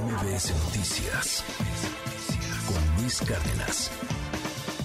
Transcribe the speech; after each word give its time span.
MBS 0.00 0.52
Noticias 0.64 1.44
con 2.66 3.00
Luis 3.00 3.20
Cárdenas. 3.20 3.90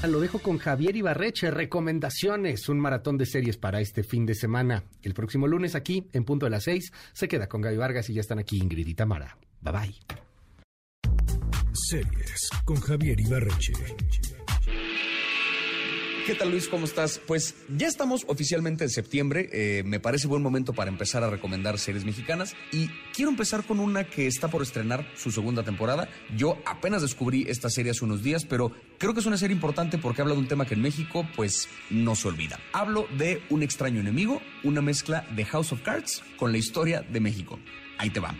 Lo 0.07 0.19
dejo 0.19 0.37
con 0.39 0.59
Javier 0.59 0.95
Ibarreche. 0.95 1.49
Recomendaciones, 1.49 2.69
un 2.69 2.79
maratón 2.79 3.17
de 3.17 3.25
series 3.25 3.57
para 3.57 3.81
este 3.81 4.03
fin 4.03 4.27
de 4.27 4.35
semana. 4.35 4.83
El 5.01 5.15
próximo 5.15 5.47
lunes 5.47 5.73
aquí, 5.73 6.07
en 6.13 6.25
punto 6.25 6.45
de 6.45 6.51
las 6.51 6.63
seis, 6.63 6.91
se 7.13 7.27
queda 7.27 7.49
con 7.49 7.61
Gaby 7.61 7.77
Vargas 7.77 8.09
y 8.09 8.13
ya 8.13 8.21
están 8.21 8.37
aquí 8.37 8.59
Ingrid 8.59 8.87
y 8.87 8.93
Tamara. 8.93 9.35
Bye 9.61 9.73
bye. 9.73 9.95
Series 11.73 12.49
con 12.63 12.79
Javier 12.79 13.19
Ibarreche. 13.19 13.73
¿Qué 16.29 16.35
tal 16.35 16.51
Luis? 16.51 16.67
¿Cómo 16.67 16.85
estás? 16.85 17.19
Pues 17.25 17.55
ya 17.75 17.87
estamos 17.87 18.23
oficialmente 18.27 18.83
en 18.83 18.91
septiembre. 18.91 19.49
Eh, 19.51 19.81
me 19.83 19.99
parece 19.99 20.27
buen 20.27 20.43
momento 20.43 20.73
para 20.73 20.91
empezar 20.91 21.23
a 21.23 21.29
recomendar 21.31 21.79
series 21.79 22.05
mexicanas. 22.05 22.55
Y 22.71 22.87
quiero 23.15 23.31
empezar 23.31 23.63
con 23.63 23.79
una 23.79 24.03
que 24.03 24.27
está 24.27 24.47
por 24.47 24.61
estrenar 24.61 25.07
su 25.15 25.31
segunda 25.31 25.63
temporada. 25.63 26.07
Yo 26.37 26.59
apenas 26.67 27.01
descubrí 27.01 27.47
esta 27.47 27.71
serie 27.71 27.93
hace 27.93 28.05
unos 28.05 28.21
días, 28.21 28.45
pero 28.45 28.71
creo 28.99 29.15
que 29.15 29.21
es 29.21 29.25
una 29.25 29.39
serie 29.39 29.55
importante 29.55 29.97
porque 29.97 30.21
habla 30.21 30.35
de 30.35 30.41
un 30.41 30.47
tema 30.47 30.67
que 30.67 30.75
en 30.75 30.83
México 30.83 31.27
pues 31.35 31.67
no 31.89 32.13
se 32.13 32.27
olvida. 32.27 32.59
Hablo 32.73 33.07
de 33.17 33.41
Un 33.49 33.63
extraño 33.63 33.99
enemigo, 33.99 34.39
una 34.63 34.83
mezcla 34.83 35.25
de 35.35 35.45
House 35.45 35.71
of 35.71 35.81
Cards 35.81 36.21
con 36.37 36.51
la 36.51 36.59
historia 36.59 37.01
de 37.01 37.21
México. 37.21 37.57
Ahí 37.97 38.11
te 38.11 38.19
va. 38.19 38.35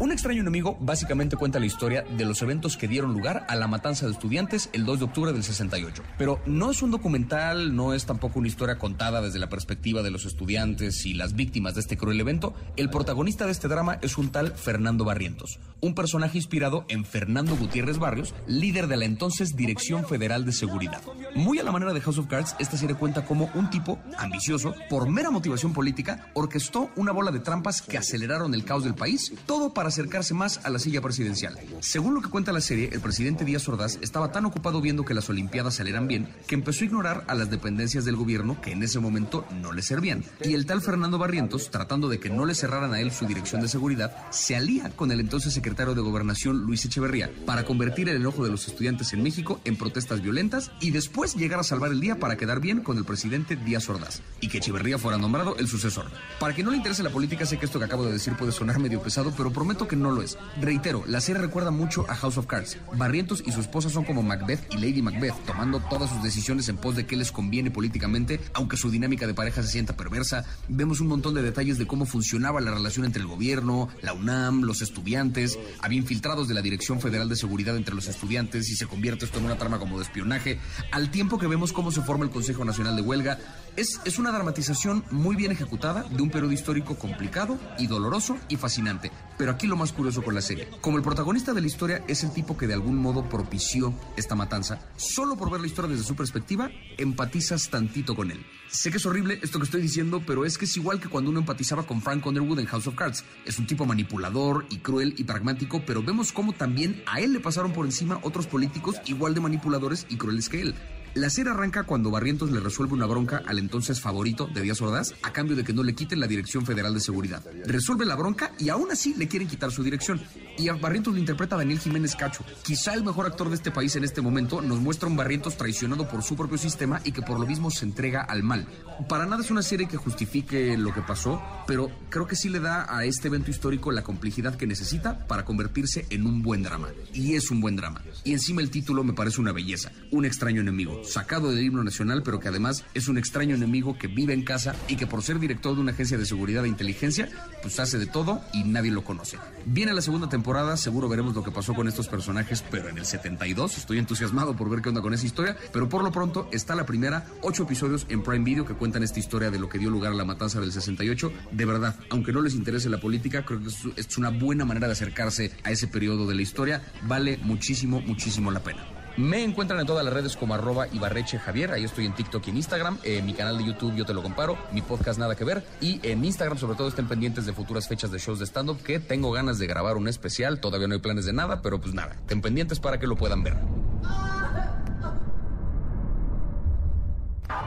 Un 0.00 0.12
extraño 0.12 0.42
enemigo 0.42 0.78
básicamente 0.80 1.36
cuenta 1.36 1.58
la 1.58 1.66
historia 1.66 2.02
de 2.02 2.24
los 2.24 2.40
eventos 2.40 2.76
que 2.76 2.86
dieron 2.86 3.12
lugar 3.12 3.44
a 3.48 3.56
la 3.56 3.66
matanza 3.66 4.06
de 4.06 4.12
estudiantes 4.12 4.70
el 4.72 4.84
2 4.84 5.00
de 5.00 5.04
octubre 5.06 5.32
del 5.32 5.42
68. 5.42 6.04
Pero 6.16 6.40
no 6.46 6.70
es 6.70 6.82
un 6.82 6.92
documental, 6.92 7.74
no 7.74 7.92
es 7.92 8.06
tampoco 8.06 8.38
una 8.38 8.46
historia 8.46 8.78
contada 8.78 9.20
desde 9.20 9.40
la 9.40 9.48
perspectiva 9.48 10.02
de 10.02 10.12
los 10.12 10.24
estudiantes 10.24 11.04
y 11.04 11.14
las 11.14 11.34
víctimas 11.34 11.74
de 11.74 11.80
este 11.80 11.96
cruel 11.96 12.20
evento. 12.20 12.54
El 12.76 12.90
protagonista 12.90 13.46
de 13.46 13.50
este 13.50 13.66
drama 13.66 13.98
es 14.00 14.18
un 14.18 14.30
tal 14.30 14.52
Fernando 14.52 15.04
Barrientos, 15.04 15.58
un 15.80 15.96
personaje 15.96 16.38
inspirado 16.38 16.84
en 16.86 17.04
Fernando 17.04 17.56
Gutiérrez 17.56 17.98
Barrios, 17.98 18.36
líder 18.46 18.86
de 18.86 18.98
la 18.98 19.04
entonces 19.04 19.56
Dirección 19.56 20.06
Federal 20.06 20.44
de 20.44 20.52
Seguridad. 20.52 21.02
Muy 21.34 21.58
a 21.58 21.64
la 21.64 21.72
manera 21.72 21.92
de 21.92 22.00
House 22.02 22.18
of 22.18 22.28
Cards, 22.28 22.54
esta 22.60 22.76
serie 22.76 22.94
cuenta 22.94 23.24
como 23.24 23.50
un 23.54 23.68
tipo 23.68 23.98
ambicioso, 24.16 24.76
por 24.88 25.10
mera 25.10 25.32
motivación 25.32 25.72
política, 25.72 26.30
orquestó 26.34 26.88
una 26.94 27.10
bola 27.10 27.32
de 27.32 27.40
trampas 27.40 27.82
que 27.82 27.98
aceleraron 27.98 28.54
el 28.54 28.64
caos 28.64 28.84
del 28.84 28.94
país, 28.94 29.32
todo 29.44 29.74
para 29.74 29.87
acercarse 29.88 30.34
más 30.34 30.60
a 30.64 30.70
la 30.70 30.78
silla 30.78 31.00
presidencial. 31.00 31.58
Según 31.80 32.14
lo 32.14 32.22
que 32.22 32.30
cuenta 32.30 32.52
la 32.52 32.60
serie, 32.60 32.90
el 32.92 33.00
presidente 33.00 33.44
Díaz 33.44 33.68
Ordaz 33.68 33.98
estaba 34.00 34.32
tan 34.32 34.44
ocupado 34.46 34.80
viendo 34.80 35.04
que 35.04 35.14
las 35.14 35.28
Olimpiadas 35.28 35.76
salieran 35.76 36.08
bien 36.08 36.28
que 36.46 36.54
empezó 36.54 36.84
a 36.84 36.86
ignorar 36.86 37.24
a 37.26 37.34
las 37.34 37.50
dependencias 37.50 38.04
del 38.04 38.16
gobierno 38.16 38.60
que 38.60 38.72
en 38.72 38.82
ese 38.82 39.00
momento 39.00 39.46
no 39.60 39.72
le 39.72 39.82
servían. 39.82 40.24
Y 40.44 40.54
el 40.54 40.66
tal 40.66 40.80
Fernando 40.80 41.18
Barrientos, 41.18 41.70
tratando 41.70 42.08
de 42.08 42.18
que 42.18 42.30
no 42.30 42.44
le 42.44 42.54
cerraran 42.54 42.92
a 42.94 43.00
él 43.00 43.12
su 43.12 43.26
dirección 43.26 43.60
de 43.60 43.68
seguridad, 43.68 44.16
se 44.30 44.56
alía 44.56 44.90
con 44.90 45.10
el 45.10 45.20
entonces 45.20 45.52
secretario 45.52 45.94
de 45.94 46.00
Gobernación 46.00 46.58
Luis 46.58 46.84
Echeverría 46.84 47.30
para 47.46 47.64
convertir 47.64 48.08
el 48.08 48.16
enojo 48.16 48.44
de 48.44 48.50
los 48.50 48.66
estudiantes 48.68 49.12
en 49.12 49.22
México 49.22 49.60
en 49.64 49.76
protestas 49.76 50.22
violentas 50.22 50.70
y 50.80 50.90
después 50.90 51.34
llegar 51.34 51.60
a 51.60 51.64
salvar 51.64 51.92
el 51.92 52.00
día 52.00 52.18
para 52.18 52.36
quedar 52.36 52.60
bien 52.60 52.80
con 52.80 52.98
el 52.98 53.04
presidente 53.04 53.56
Díaz 53.56 53.88
Ordaz 53.88 54.20
y 54.40 54.48
que 54.48 54.58
Echeverría 54.58 54.98
fuera 54.98 55.18
nombrado 55.18 55.56
el 55.56 55.68
sucesor. 55.68 56.06
Para 56.38 56.54
que 56.54 56.62
no 56.62 56.70
le 56.70 56.76
interese 56.76 57.02
la 57.02 57.10
política, 57.10 57.46
sé 57.46 57.58
que 57.58 57.66
esto 57.66 57.78
que 57.78 57.84
acabo 57.84 58.04
de 58.04 58.12
decir 58.12 58.34
puede 58.34 58.52
sonar 58.52 58.78
medio 58.78 59.02
pesado, 59.02 59.32
pero 59.36 59.52
prometo 59.52 59.77
que 59.86 59.96
no 59.96 60.10
lo 60.10 60.22
es. 60.22 60.36
Reitero, 60.60 61.04
la 61.06 61.20
serie 61.20 61.42
recuerda 61.42 61.70
mucho 61.70 62.06
a 62.08 62.14
House 62.16 62.38
of 62.38 62.46
Cards. 62.46 62.78
Barrientos 62.96 63.42
y 63.46 63.52
su 63.52 63.60
esposa 63.60 63.90
son 63.90 64.04
como 64.04 64.22
Macbeth 64.22 64.72
y 64.72 64.78
Lady 64.78 65.02
Macbeth, 65.02 65.34
tomando 65.46 65.80
todas 65.80 66.10
sus 66.10 66.22
decisiones 66.22 66.68
en 66.68 66.78
pos 66.78 66.96
de 66.96 67.06
qué 67.06 67.16
les 67.16 67.30
conviene 67.30 67.70
políticamente, 67.70 68.40
aunque 68.54 68.76
su 68.76 68.90
dinámica 68.90 69.26
de 69.26 69.34
pareja 69.34 69.62
se 69.62 69.68
sienta 69.68 69.96
perversa. 69.96 70.44
Vemos 70.68 71.00
un 71.00 71.08
montón 71.08 71.34
de 71.34 71.42
detalles 71.42 71.78
de 71.78 71.86
cómo 71.86 72.06
funcionaba 72.06 72.60
la 72.60 72.72
relación 72.72 73.04
entre 73.04 73.22
el 73.22 73.28
gobierno, 73.28 73.88
la 74.02 74.14
UNAM, 74.14 74.62
los 74.62 74.82
estudiantes. 74.82 75.58
Había 75.80 75.98
infiltrados 75.98 76.48
de 76.48 76.54
la 76.54 76.62
Dirección 76.62 77.00
Federal 77.00 77.28
de 77.28 77.36
Seguridad 77.36 77.76
entre 77.76 77.94
los 77.94 78.08
estudiantes 78.08 78.68
y 78.70 78.76
se 78.76 78.86
convierte 78.86 79.26
esto 79.26 79.38
en 79.38 79.44
una 79.44 79.58
trama 79.58 79.78
como 79.78 79.98
de 79.98 80.04
espionaje. 80.04 80.58
Al 80.90 81.10
tiempo 81.10 81.38
que 81.38 81.46
vemos 81.46 81.72
cómo 81.72 81.92
se 81.92 82.02
forma 82.02 82.24
el 82.24 82.30
Consejo 82.30 82.64
Nacional 82.64 82.96
de 82.96 83.02
Huelga, 83.02 83.38
es, 83.76 84.00
es 84.04 84.18
una 84.18 84.32
dramatización 84.32 85.04
muy 85.10 85.36
bien 85.36 85.52
ejecutada 85.52 86.02
de 86.02 86.22
un 86.22 86.30
periodo 86.30 86.52
histórico 86.52 86.96
complicado 86.96 87.58
y 87.78 87.86
doloroso 87.86 88.36
y 88.48 88.56
fascinante. 88.56 89.10
Pero 89.38 89.52
aquí 89.52 89.68
lo 89.68 89.76
más 89.76 89.92
curioso 89.92 90.22
con 90.22 90.34
la 90.34 90.42
serie. 90.42 90.68
Como 90.80 90.96
el 90.96 91.04
protagonista 91.04 91.54
de 91.54 91.60
la 91.60 91.68
historia 91.68 92.04
es 92.08 92.24
el 92.24 92.32
tipo 92.32 92.58
que 92.58 92.66
de 92.66 92.74
algún 92.74 92.96
modo 92.96 93.28
propició 93.28 93.94
esta 94.16 94.34
matanza, 94.34 94.80
solo 94.96 95.36
por 95.36 95.50
ver 95.50 95.60
la 95.60 95.68
historia 95.68 95.92
desde 95.92 96.04
su 96.04 96.16
perspectiva, 96.16 96.70
empatizas 96.98 97.70
tantito 97.70 98.16
con 98.16 98.32
él. 98.32 98.44
Sé 98.68 98.90
que 98.90 98.96
es 98.96 99.06
horrible 99.06 99.38
esto 99.40 99.58
que 99.58 99.64
estoy 99.64 99.80
diciendo, 99.80 100.22
pero 100.26 100.44
es 100.44 100.58
que 100.58 100.64
es 100.64 100.76
igual 100.76 101.00
que 101.00 101.08
cuando 101.08 101.30
uno 101.30 101.40
empatizaba 101.40 101.84
con 101.84 102.02
Frank 102.02 102.26
Underwood 102.26 102.58
en 102.58 102.66
House 102.66 102.88
of 102.88 102.96
Cards. 102.96 103.24
Es 103.46 103.58
un 103.58 103.66
tipo 103.66 103.86
manipulador 103.86 104.66
y 104.70 104.78
cruel 104.78 105.14
y 105.16 105.24
pragmático, 105.24 105.82
pero 105.86 106.02
vemos 106.02 106.32
cómo 106.32 106.52
también 106.52 107.02
a 107.06 107.20
él 107.20 107.32
le 107.32 107.40
pasaron 107.40 107.72
por 107.72 107.86
encima 107.86 108.18
otros 108.22 108.46
políticos 108.46 108.96
igual 109.06 109.34
de 109.34 109.40
manipuladores 109.40 110.04
y 110.10 110.16
crueles 110.16 110.48
que 110.48 110.60
él. 110.62 110.74
La 111.14 111.30
serie 111.30 111.52
arranca 111.52 111.84
cuando 111.84 112.10
Barrientos 112.10 112.50
le 112.50 112.60
resuelve 112.60 112.94
una 112.94 113.06
bronca 113.06 113.42
al 113.46 113.58
entonces 113.58 114.00
favorito 114.00 114.46
de 114.46 114.60
Díaz 114.60 114.80
Ordaz 114.82 115.14
a 115.22 115.32
cambio 115.32 115.56
de 115.56 115.64
que 115.64 115.72
no 115.72 115.82
le 115.82 115.94
quiten 115.94 116.20
la 116.20 116.26
Dirección 116.26 116.66
Federal 116.66 116.94
de 116.94 117.00
Seguridad. 117.00 117.42
Resuelve 117.64 118.04
la 118.04 118.14
bronca 118.14 118.52
y 118.58 118.68
aún 118.68 118.90
así 118.90 119.14
le 119.14 119.26
quieren 119.26 119.48
quitar 119.48 119.72
su 119.72 119.82
dirección. 119.82 120.20
Y 120.58 120.68
a 120.68 120.74
Barrientos 120.74 121.14
lo 121.14 121.20
interpreta 121.20 121.56
Daniel 121.56 121.78
Jiménez 121.78 122.14
Cacho. 122.14 122.44
Quizá 122.62 122.94
el 122.94 123.04
mejor 123.04 123.26
actor 123.26 123.48
de 123.48 123.54
este 123.54 123.70
país 123.70 123.96
en 123.96 124.04
este 124.04 124.20
momento 124.20 124.60
nos 124.60 124.80
muestra 124.80 125.08
un 125.08 125.16
Barrientos 125.16 125.56
traicionado 125.56 126.08
por 126.08 126.22
su 126.22 126.36
propio 126.36 126.58
sistema 126.58 127.00
y 127.04 127.12
que 127.12 127.22
por 127.22 127.40
lo 127.40 127.46
mismo 127.46 127.70
se 127.70 127.84
entrega 127.84 128.22
al 128.22 128.42
mal. 128.42 128.66
Para 129.08 129.26
nada 129.26 129.42
es 129.42 129.50
una 129.50 129.62
serie 129.62 129.88
que 129.88 129.96
justifique 129.96 130.76
lo 130.76 130.92
que 130.92 131.02
pasó, 131.02 131.42
pero 131.66 131.90
creo 132.10 132.26
que 132.26 132.36
sí 132.36 132.48
le 132.48 132.60
da 132.60 132.86
a 132.94 133.04
este 133.04 133.28
evento 133.28 133.50
histórico 133.50 133.92
la 133.92 134.02
complejidad 134.02 134.56
que 134.56 134.66
necesita 134.66 135.26
para 135.26 135.44
convertirse 135.44 136.06
en 136.10 136.26
un 136.26 136.42
buen 136.42 136.62
drama. 136.62 136.88
Y 137.12 137.34
es 137.34 137.50
un 137.50 137.60
buen 137.60 137.76
drama. 137.76 138.02
Y 138.24 138.32
encima 138.32 138.60
el 138.60 138.70
título 138.70 139.04
me 139.04 139.14
parece 139.14 139.40
una 139.40 139.52
belleza. 139.52 139.90
Un 140.10 140.24
extraño 140.24 140.60
enemigo 140.60 140.97
sacado 141.04 141.50
del 141.50 141.62
himno 141.62 141.84
nacional, 141.84 142.22
pero 142.22 142.40
que 142.40 142.48
además 142.48 142.84
es 142.94 143.08
un 143.08 143.18
extraño 143.18 143.54
enemigo 143.54 143.98
que 143.98 144.06
vive 144.06 144.34
en 144.34 144.44
casa 144.44 144.74
y 144.88 144.96
que 144.96 145.06
por 145.06 145.22
ser 145.22 145.38
director 145.38 145.74
de 145.74 145.80
una 145.80 145.92
agencia 145.92 146.18
de 146.18 146.26
seguridad 146.26 146.64
e 146.64 146.68
inteligencia, 146.68 147.28
pues 147.62 147.78
hace 147.80 147.98
de 147.98 148.06
todo 148.06 148.40
y 148.52 148.64
nadie 148.64 148.90
lo 148.90 149.04
conoce. 149.04 149.38
Viene 149.66 149.92
la 149.92 150.02
segunda 150.02 150.28
temporada, 150.28 150.76
seguro 150.76 151.08
veremos 151.08 151.34
lo 151.34 151.42
que 151.42 151.50
pasó 151.50 151.74
con 151.74 151.88
estos 151.88 152.08
personajes, 152.08 152.64
pero 152.70 152.88
en 152.88 152.98
el 152.98 153.06
72 153.06 153.78
estoy 153.78 153.98
entusiasmado 153.98 154.56
por 154.56 154.70
ver 154.70 154.80
qué 154.80 154.88
onda 154.88 155.02
con 155.02 155.14
esa 155.14 155.26
historia, 155.26 155.56
pero 155.72 155.88
por 155.88 156.02
lo 156.02 156.12
pronto 156.12 156.48
está 156.52 156.74
la 156.74 156.86
primera, 156.86 157.26
ocho 157.42 157.64
episodios 157.64 158.06
en 158.08 158.22
Prime 158.22 158.44
Video 158.44 158.64
que 158.64 158.74
cuentan 158.74 159.02
esta 159.02 159.18
historia 159.18 159.50
de 159.50 159.58
lo 159.58 159.68
que 159.68 159.78
dio 159.78 159.90
lugar 159.90 160.12
a 160.12 160.16
la 160.16 160.24
matanza 160.24 160.60
del 160.60 160.72
68. 160.72 161.32
De 161.52 161.64
verdad, 161.64 161.96
aunque 162.10 162.32
no 162.32 162.40
les 162.40 162.54
interese 162.54 162.88
la 162.88 163.00
política, 163.00 163.44
creo 163.44 163.60
que 163.60 163.68
es 163.96 164.18
una 164.18 164.30
buena 164.30 164.64
manera 164.64 164.86
de 164.86 164.92
acercarse 164.92 165.52
a 165.64 165.70
ese 165.70 165.88
periodo 165.88 166.26
de 166.26 166.34
la 166.34 166.42
historia. 166.42 166.82
Vale 167.02 167.38
muchísimo, 167.42 168.00
muchísimo 168.00 168.50
la 168.50 168.62
pena. 168.62 168.97
Me 169.18 169.42
encuentran 169.42 169.80
en 169.80 169.86
todas 169.86 170.04
las 170.04 170.14
redes 170.14 170.36
como 170.36 170.54
arroba 170.54 170.86
Ibarreche 170.92 171.40
Javier, 171.40 171.72
ahí 171.72 171.82
estoy 171.82 172.06
en 172.06 172.14
TikTok 172.14 172.46
y 172.46 172.50
en 172.50 172.56
Instagram, 172.58 172.98
en 173.02 173.26
mi 173.26 173.34
canal 173.34 173.58
de 173.58 173.64
YouTube 173.64 173.96
yo 173.96 174.06
te 174.06 174.14
lo 174.14 174.22
comparo, 174.22 174.56
mi 174.70 174.80
podcast 174.80 175.18
Nada 175.18 175.34
que 175.34 175.42
ver. 175.42 175.64
Y 175.80 175.98
en 176.08 176.24
Instagram 176.24 176.56
sobre 176.56 176.76
todo 176.76 176.86
estén 176.86 177.08
pendientes 177.08 177.44
de 177.44 177.52
futuras 177.52 177.88
fechas 177.88 178.12
de 178.12 178.18
shows 178.18 178.38
de 178.38 178.46
stand-up 178.46 178.80
que 178.80 179.00
tengo 179.00 179.32
ganas 179.32 179.58
de 179.58 179.66
grabar 179.66 179.96
un 179.96 180.06
especial, 180.06 180.60
todavía 180.60 180.86
no 180.86 180.94
hay 180.94 181.00
planes 181.00 181.24
de 181.24 181.32
nada, 181.32 181.62
pero 181.62 181.80
pues 181.80 181.94
nada, 181.94 182.14
estén 182.14 182.40
pendientes 182.40 182.78
para 182.78 183.00
que 183.00 183.08
lo 183.08 183.16
puedan 183.16 183.42
ver. 183.42 183.56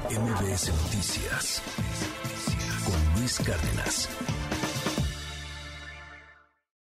MBS 0.09 0.71
Noticias 0.83 1.61
con 2.85 3.19
Luis 3.19 3.37
Cárdenas. 3.39 4.07